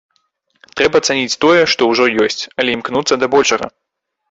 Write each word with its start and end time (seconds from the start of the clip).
Трэба 0.79 1.01
цаніць 1.07 1.39
тое, 1.45 1.59
што 1.75 1.81
ўжо 1.91 2.09
ёсць, 2.25 2.41
але 2.59 2.69
імкнуцца 2.79 3.13
да 3.23 3.33
большага. 3.39 3.73